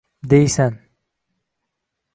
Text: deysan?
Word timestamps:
deysan? 0.29 0.79